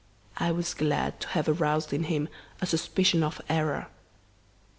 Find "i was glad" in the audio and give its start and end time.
0.37-1.19